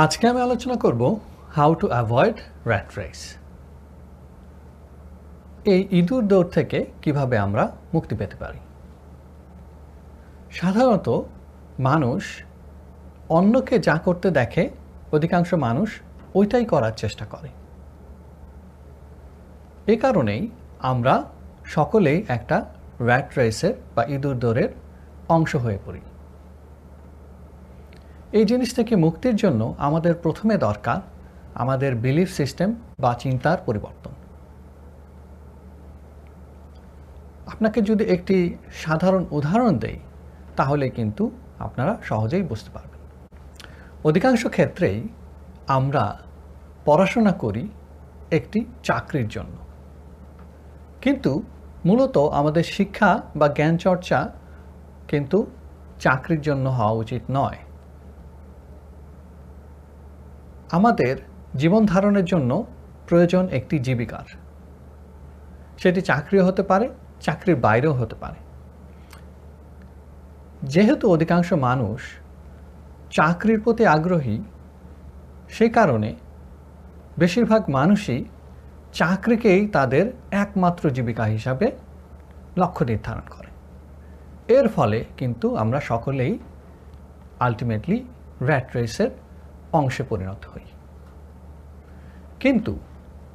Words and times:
আজকে 0.00 0.28
আমি 0.28 0.40
আলোচনা 0.40 0.76
করব 0.76 1.18
how 1.56 1.74
to 1.74 1.86
avoid 1.88 2.36
rat 2.66 2.98
race 2.98 3.36
এই 5.64 5.88
ইঁদুর 5.90 6.26
দৌড় 6.26 6.48
থেকে 6.48 6.86
কীভাবে 7.02 7.38
আমরা 7.38 7.76
মুক্তি 7.94 8.16
পেতে 8.16 8.36
পারি? 8.36 8.58
সাধারণত 10.50 11.22
মানুষ 11.78 12.44
অন্যকে 13.28 13.78
যা 13.78 13.98
করতে 13.98 14.30
দেখে 14.30 14.70
অধিকাংশ 15.12 15.54
মানুষ 15.54 16.00
ওইটাই 16.34 16.64
করার 16.64 16.92
চেষ্টা 16.96 17.24
করে। 17.24 17.48
এ 19.86 19.96
কারণেই 19.96 20.48
আমরা 20.78 21.24
সকলেই 21.64 22.24
একটা 22.28 22.64
র্যাট 23.00 23.38
রেসের 23.38 23.74
বা 23.94 24.04
ইঁদুর 24.04 24.38
দৌড়ের 24.38 24.68
অংশ 25.28 25.56
হয়ে 25.56 25.78
পড়ি। 25.86 26.00
এই 28.32 28.44
জিনিস 28.44 28.74
থেকে 28.74 28.96
মুক্তির 28.96 29.36
জন্য 29.36 29.74
আমাদের 29.78 30.14
প্রথমে 30.14 30.56
দরকার 30.56 31.00
আমাদের 31.54 31.94
বিলিফ 31.94 32.30
সিস্টেম 32.30 32.74
বা 33.00 33.14
চিন্তার 33.14 33.58
পরিবর্তন। 33.66 34.12
আপনাকে 37.46 37.82
যদি 37.82 38.04
একটি 38.04 38.56
সাধারণ 38.72 39.24
উদাহরণ 39.30 39.78
দেই, 39.78 39.98
তাহলে 40.56 40.88
কিন্তু 40.88 41.30
আপনারা 41.58 41.96
সহজেই 42.02 42.42
বুঝতে 42.42 42.70
পারবেন। 42.70 43.00
অধিকাংশ 44.04 44.46
ক্ষেত্রেই 44.46 45.08
আমরা 45.66 46.18
পড়াশোনা 46.84 47.32
করি 47.32 47.68
একটি 48.30 48.64
চাকরির 48.82 49.28
জন্য। 49.28 49.56
কিন্তু 51.00 51.42
মূলত 51.84 52.18
আমাদের 52.18 52.62
শিক্ষা 52.62 53.22
বা 53.36 53.48
জ্ঞান 53.48 53.76
চর্চা 53.76 54.28
কিন্তু 55.08 55.46
চাকরির 56.00 56.40
জন্য 56.40 56.68
হওয়া 56.68 56.92
উচিত 56.92 57.22
নয়। 57.30 57.56
আমাদের 60.72 61.16
জীবন 61.56 61.86
ধারণের 61.86 62.24
জন্য 62.24 62.66
প্রয়োজন 63.08 63.48
একটি 63.48 63.78
জীবিকার। 63.78 64.26
সেটি 65.78 66.00
চাকরিও 66.00 66.46
হতে 66.46 66.62
পারে, 66.62 66.88
চাকরির 67.20 67.56
বাইরেও 67.56 67.92
হতে 67.92 68.14
পারে। 68.14 68.34
যেহেতু 70.62 71.12
অধিকাংশ 71.12 71.52
মানুষ 71.52 72.02
চাকরির 73.10 73.60
প্রতি 73.60 73.86
আগ্রহী, 73.86 74.42
সে 75.48 75.68
কারণে 75.68 76.14
বেশিরভাগ 77.18 77.70
মানুষই 77.70 78.24
চাকরিকেই 78.92 79.68
তাদের 79.68 80.12
একমাত্র 80.30 80.90
জীবিকা 80.90 81.24
হিসাবে 81.24 81.72
লক্ষ্য 82.56 82.84
নির্ধারণ 82.84 83.22
করে। 83.30 83.48
এর 84.54 84.68
ফলে 84.68 85.04
কিন্তু 85.16 85.56
আমরা 85.56 85.80
সকলেই 85.80 86.38
আলটিমেটলি 87.40 88.04
র্যাট 88.42 88.76
রেসের 88.76 89.10
অংশে 89.72 90.02
পরিণত 90.02 90.44
হই। 90.54 90.60
কিন্তু 92.40 92.78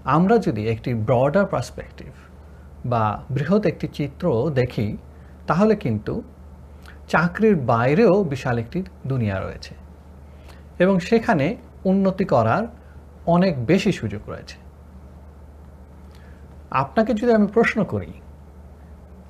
আমরা 0.05 0.37
যদি 0.37 0.67
একটি 0.67 0.93
ব্রডার 0.93 1.45
পার্সপেক্টিভ 1.45 2.07
বা 2.85 3.23
বৃহৎ 3.31 3.65
একটি 3.65 3.87
চিত্র 3.87 4.51
দেখি, 4.53 4.97
তাহলে 5.47 5.75
কিন্তু 5.75 6.23
চাকরির 7.07 7.55
বাইরেও 7.55 8.23
বিশাল 8.23 8.57
একটি 8.57 8.83
দুনিয়া 9.07 9.39
রয়েছে 9.39 9.75
এবং 10.79 10.99
সেখানে 10.99 11.57
উন্নতি 11.85 12.25
করার 12.25 12.63
অনেক 13.25 13.65
বেশি 13.65 13.91
সুযোগ 13.91 14.29
রয়েছে। 14.29 14.55
আপনাকে 16.71 17.13
যদি 17.13 17.33
আমি 17.33 17.47
প্রশ্ন 17.47 17.83
করি, 17.83 18.13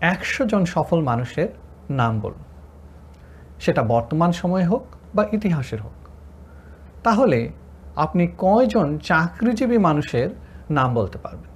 একশো 0.02 0.46
জন 0.46 0.66
সফল 0.66 1.02
মানুষের 1.02 1.48
নাম 1.90 2.20
বলুন। 2.20 2.44
সেটা 3.60 3.84
বর্তমান 3.84 4.32
সময়ে 4.32 4.66
হোক 4.66 4.86
বা 5.16 5.26
ইতিহাসের 5.32 5.82
হোক। 5.82 6.07
তাহলে 7.08 7.50
আপনি 7.96 8.28
কয়জন 8.38 8.98
চাকরিজীবী 8.98 9.78
মানুষের 9.78 10.30
নাম 10.70 10.94
বলতে 10.94 11.18
পারবেন? 11.18 11.52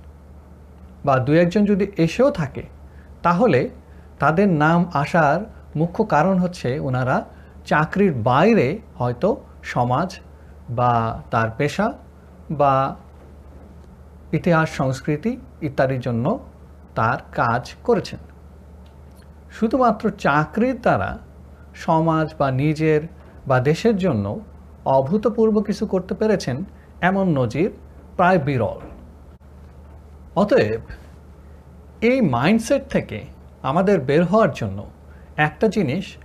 বা 1.05 1.19
দু 1.19 1.33
একজন 1.33 1.65
যদি 1.65 1.91
এসেও 1.97 2.31
থাকে, 2.31 2.63
তাহলে 3.23 3.69
তাদের 4.19 4.49
নাম 4.49 4.91
আসার 4.93 5.39
মুখ্য 5.75 6.03
কারণ 6.03 6.39
হচ্ছে 6.39 6.79
ওনারা 6.79 7.25
চাকরির 7.65 8.13
বাইরে 8.13 8.79
হয়তো 8.95 9.43
সমাজ 9.63 10.19
বা 10.69 11.21
তার 11.31 11.49
পেশা 11.57 11.93
বা 12.51 12.95
ইতিহাস, 14.33 14.69
সংস্কৃতি 14.69 15.37
ইত্যাদির 15.61 15.99
জন্য 15.99 16.39
তার 16.95 17.19
কাজ 17.31 17.73
করেছেন। 17.83 18.19
শুধুমাত্র 19.51 20.09
চাকরির 20.09 20.81
দ্বারা 20.81 21.17
সমাজ 21.75 22.33
বা 22.37 22.51
নিজের 22.51 23.01
বা 23.47 23.59
দেশের 23.59 23.97
জন্য 23.97 24.39
অভূতপূর্ব 24.85 25.61
কিছু 25.61 25.85
করতে 25.85 26.15
পেরেছেন 26.15 26.63
এমন 27.01 27.37
নজির 27.37 27.71
প্রায় 28.15 28.39
বিরল। 28.39 28.79
অতএব, 30.35 30.81
এই 32.01 32.21
মাইন্ডসেট 32.21 32.87
থেকে 32.87 33.25
আমাদের 33.61 33.99
বের 33.99 34.23
হওয়ার 34.23 34.49
জন্য 34.55 34.85
একটা 35.37 35.67
জিনিস 35.67 36.17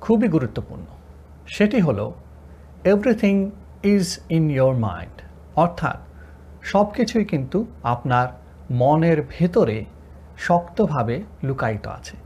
খুবই 0.00 0.28
গুরুত্বপূর্ণ। 0.28 0.84
সেটি 1.46 1.80
হলো 1.80 2.14
everything 2.84 3.50
is 3.82 4.18
in 4.30 4.50
your 4.50 4.74
mind 4.74 5.22
অর্থাৎ 5.56 5.96
সব 6.62 6.92
কিছুই 6.92 7.24
কিন্তু 7.24 7.66
আপনার 7.82 8.28
মনের 8.70 9.22
ভেতরে 9.28 9.84
শক্তভাবে 10.38 11.22
লুকায়িত 11.42 11.86
আছে। 11.86 12.16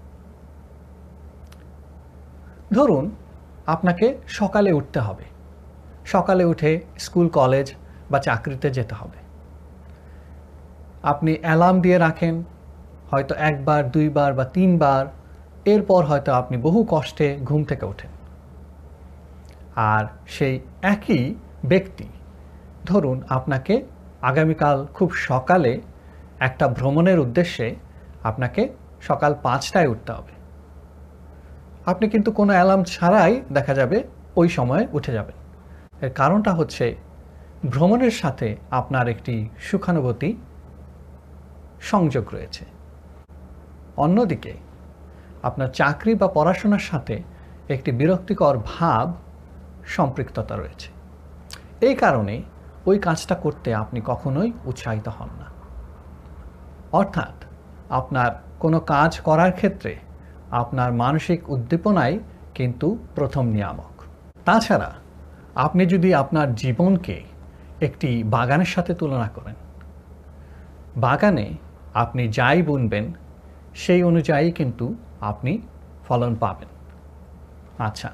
ধরুন, 2.73 3.11
আপনাকে 3.67 4.19
সকালে 4.27 4.73
উঠতে 4.73 5.01
হবে। 5.01 5.36
সকালে 6.07 6.45
উঠে 6.45 6.81
স্কুল, 6.99 7.29
কলেজ 7.29 7.75
বা 8.11 8.19
চাকরিতে 8.19 8.71
যেতে 8.71 8.95
হবে। 8.95 9.19
আপনি 11.03 11.39
অ্যালার্ম 11.43 11.81
দিয়ে 11.81 11.99
রাখেন, 11.99 12.43
হয়তো 13.11 13.35
একবার, 13.35 13.91
দুইবার 13.91 14.35
বা 14.35 14.45
তিনবার, 14.45 15.07
এরপর 15.65 16.05
হয়তো 16.05 16.33
আপনি 16.33 16.57
বহু 16.57 16.87
কষ্টে 16.89 17.39
ঘুম 17.45 17.65
থেকে 17.65 17.87
ওঠেন। 17.87 18.11
আর 19.77 20.05
সেই 20.27 20.61
একই 20.83 21.35
ব্যক্তি, 21.67 22.09
ধরুন 22.85 23.23
আপনাকে 23.29 23.83
আগামীকাল 24.23 24.87
খুব 24.95 25.11
সকালে 25.15 25.81
একটা 26.41 26.69
ভ্রমণের 26.69 27.19
উদ্দেশ্যে 27.19 27.75
আপনাকে 28.25 28.69
সকাল 29.01 29.35
পাঁচটায় 29.43 29.87
উঠতে 29.87 30.13
হবে। 30.13 30.33
আপনি 31.87 32.09
কিন্তু 32.09 32.33
কোনো 32.33 32.53
অ্যালার্ম 32.53 32.85
ছাড়াই 32.85 33.41
দেখা 33.53 33.75
যাবে 33.75 34.03
ওই 34.37 34.49
সময়ে 34.49 34.87
উঠে 34.93 35.13
যাবেন। 35.13 35.46
এর 36.01 36.11
কারণটা 36.11 36.53
হচ্ছে 36.55 36.95
ভ্রমণের 37.71 38.11
সাথে 38.11 38.57
আপনার 38.71 39.09
একটি 39.09 39.49
সুখানুভূতি 39.61 40.37
সংযোগ 41.81 42.35
রয়েছে। 42.35 42.65
অন্যদিকে, 43.97 44.53
আপনার 45.43 45.69
চাকরি 45.69 46.15
বা 46.15 46.29
পড়াশোনার 46.29 46.79
সাথে 46.79 47.23
একটি 47.69 47.93
বিরক্তিকর 47.93 48.59
ভাব 48.59 49.15
সম্পৃক্ততা 49.87 50.57
রয়েছে। 50.57 50.89
এই 51.81 51.95
কারণে 51.95 52.43
ওই 52.87 52.99
কাজটা 52.99 53.35
করতে 53.35 53.75
আপনি 53.75 54.01
কখনোই 54.05 54.53
উৎসাহিত 54.65 55.09
হন 55.09 55.29
না। 55.39 55.47
অর্থাৎ 56.93 57.45
আপনার 57.91 58.31
কোনো 58.61 58.81
কাজ 58.81 59.21
করার 59.21 59.53
ক্ষেত্রে 59.53 59.97
আপনার 60.51 60.93
মানসিক 60.93 61.51
উদ্দীপনাই 61.51 62.19
কিন্তু 62.55 62.99
প্রথম 63.15 63.47
নিয়ামক। 63.47 64.03
তাছাড়া 64.45 64.93
আপনি 65.57 65.87
যদি 65.87 66.15
আপনার 66.15 66.55
জীবনকে 66.55 67.23
একটি 67.81 68.23
বাগানের 68.25 68.65
সাথে 68.65 68.95
তুলনা 68.95 69.29
করেন, 69.35 69.55
বাগানে 70.97 71.53
আপনি 71.95 72.29
যাই 72.29 72.63
বুনবেন, 72.63 73.13
সেই 73.75 74.03
অনুযায়ী 74.03 74.51
কিন্তু 74.51 74.95
আপনি 75.21 75.61
ফলন 76.09 76.35
পাবেন। 76.35 76.69
আচ্ছা 77.79 78.11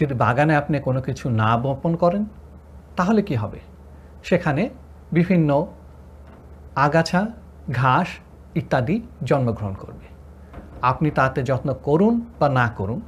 যদি 0.00 0.14
বাগানে 0.14 0.56
আপনি 0.56 0.80
কোনো 0.80 1.00
কিছু 1.00 1.30
না 1.30 1.56
বপন 1.56 1.96
করেন, 1.96 2.24
তাহলে 2.96 3.22
কি 3.22 3.34
হবে? 3.34 3.60
সেখানে 4.24 4.68
বিভিন্ন 5.12 5.66
আগাছা, 6.76 7.26
ঘাস 7.72 8.06
ইত্যাদি 8.54 9.00
জন্মগ্রহণ 9.24 9.74
করবে। 9.74 10.06
আপনি 10.82 11.10
তাতে 11.10 11.42
যত্ন 11.42 11.74
করুন 11.82 12.26
বা 12.40 12.48
না 12.48 12.68
করুন 12.68 13.00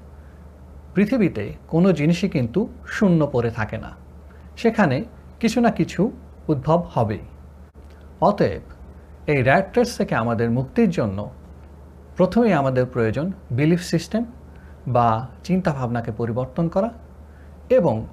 পৃথিবীতে 0.98 1.54
কোনো 1.68 1.92
জিনিসই 1.92 2.28
কিন্তু 2.28 2.68
শূন্য 2.86 3.28
পড়ে 3.32 3.50
থাকে 3.50 3.78
না। 3.78 3.90
সেখানে 4.56 5.04
কিছু 5.40 5.60
না 5.60 5.70
কিছু 5.70 6.12
উদ্ভব 6.48 6.88
হবেই। 6.94 7.18
অতএব 8.20 8.60
এই 9.26 9.42
র্যাট 9.42 9.78
থেকে 9.96 10.14
আমাদের 10.14 10.50
মুক্তির 10.50 10.90
জন্য 10.90 11.30
প্রথমেই 12.16 12.52
আমাদের 12.52 12.86
প্রয়োজন 12.86 13.32
বিলিফ 13.50 13.80
সিস্টেম 13.80 14.24
বা 14.88 15.28
চিন্তাভাবনাকে 15.44 16.12
পরিবর্তন 16.12 16.68
করা 16.68 16.90
এবং 17.70 18.06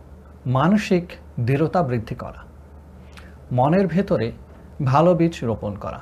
মানসিক 0.45 1.11
দৃঢ়তা 1.39 1.83
বৃদ্ধি 1.83 2.15
করা। 2.15 2.43
মনের 3.51 3.87
ভেতরে 3.87 4.31
ভালো 4.85 5.15
বীজ 5.15 5.33
রোপণ 5.43 5.75
করা। 5.75 6.01